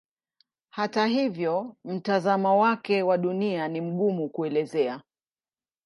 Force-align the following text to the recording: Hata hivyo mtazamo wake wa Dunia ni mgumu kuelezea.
Hata 0.69 1.05
hivyo 1.05 1.75
mtazamo 1.83 2.59
wake 2.59 3.01
wa 3.03 3.17
Dunia 3.17 3.67
ni 3.67 3.81
mgumu 3.81 4.29
kuelezea. 4.29 5.01